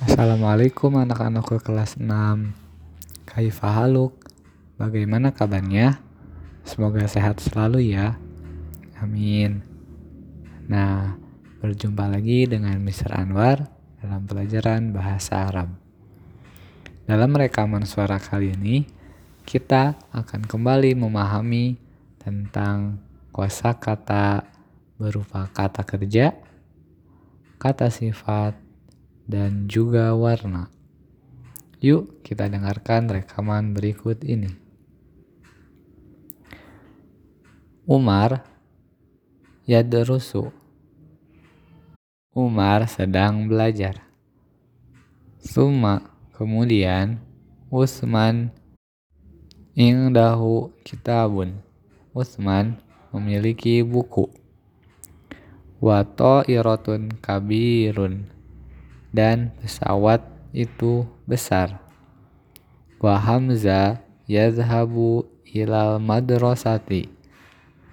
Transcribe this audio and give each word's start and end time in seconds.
Assalamualaikum 0.00 0.96
anak-anakku 0.96 1.60
kelas 1.60 2.00
6 2.00 2.08
Kaifa 3.28 3.68
haluk? 3.68 4.16
Bagaimana 4.80 5.28
kabarnya? 5.28 6.00
Semoga 6.64 7.04
sehat 7.04 7.36
selalu 7.44 7.92
ya 7.92 8.16
Amin 8.96 9.60
Nah, 10.72 11.20
berjumpa 11.60 12.08
lagi 12.08 12.48
dengan 12.48 12.80
Mr. 12.80 13.12
Anwar 13.12 13.68
dalam 14.00 14.24
pelajaran 14.24 14.88
Bahasa 14.96 15.52
Arab 15.52 15.76
Dalam 17.04 17.36
rekaman 17.36 17.84
suara 17.84 18.16
kali 18.16 18.56
ini 18.56 18.88
kita 19.44 20.00
akan 20.16 20.48
kembali 20.48 20.96
memahami 20.96 21.76
tentang 22.16 23.04
kosakata 23.36 24.48
berupa 24.96 25.44
kata 25.52 25.84
kerja, 25.84 26.32
kata 27.60 27.92
sifat, 27.92 28.69
dan 29.30 29.70
juga 29.70 30.10
warna. 30.18 30.66
Yuk 31.78 32.26
kita 32.26 32.50
dengarkan 32.50 33.06
rekaman 33.06 33.70
berikut 33.70 34.26
ini. 34.26 34.50
Umar 37.86 38.42
yadrusu. 39.70 40.50
Umar 42.34 42.90
sedang 42.90 43.46
belajar. 43.46 44.02
Suma 45.38 46.10
kemudian 46.34 47.22
Usman 47.70 48.50
ingdahu 49.78 50.74
kitabun. 50.82 51.62
Usman 52.10 52.82
memiliki 53.14 53.86
buku. 53.86 54.26
Wato 55.80 56.44
irotun 56.44 57.08
kabirun 57.22 58.39
dan 59.10 59.50
pesawat 59.58 60.22
itu 60.50 61.06
besar. 61.26 61.78
Wa 62.98 63.18
Hamzah 63.18 64.02
yazhabu 64.26 65.26
ilal 65.46 65.98
madrasati 65.98 67.10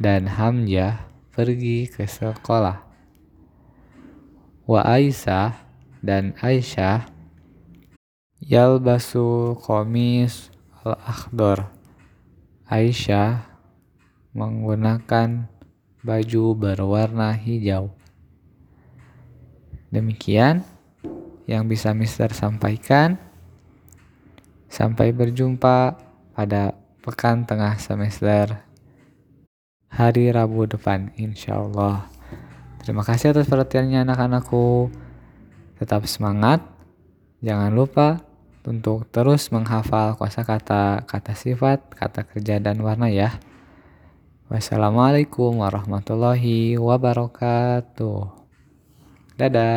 dan 0.00 0.28
Hamzah 0.28 1.04
pergi 1.32 1.88
ke 1.88 2.08
sekolah. 2.08 2.84
Wa 4.64 4.80
Aisyah 4.84 5.58
dan 6.00 6.36
Aisyah 6.40 7.08
yalbasu 8.42 9.58
komis 9.60 10.50
al-akhdar. 10.82 11.70
Aisyah 12.66 13.52
menggunakan 14.32 15.50
baju 16.00 16.44
berwarna 16.56 17.36
hijau. 17.36 17.92
Demikian 19.92 20.64
yang 21.52 21.68
bisa 21.68 21.92
Mister 21.92 22.32
sampaikan. 22.32 23.20
Sampai 24.72 25.12
berjumpa 25.12 26.00
pada 26.32 26.72
pekan 27.04 27.44
tengah 27.44 27.76
semester 27.76 28.64
hari 29.92 30.32
Rabu 30.32 30.64
depan 30.64 31.12
insya 31.20 31.60
Allah. 31.60 32.08
Terima 32.80 33.04
kasih 33.04 33.36
atas 33.36 33.52
perhatiannya 33.52 34.08
anak-anakku. 34.08 34.88
Tetap 35.76 36.08
semangat. 36.08 36.64
Jangan 37.44 37.74
lupa 37.76 38.24
untuk 38.64 39.04
terus 39.12 39.52
menghafal 39.52 40.16
kosakata, 40.16 41.04
kata 41.04 41.34
sifat, 41.36 41.92
kata 41.92 42.24
kerja 42.24 42.62
dan 42.62 42.80
warna 42.80 43.12
ya. 43.12 43.36
Wassalamualaikum 44.48 45.60
warahmatullahi 45.60 46.78
wabarakatuh. 46.80 48.41
Dadah. 49.42 49.72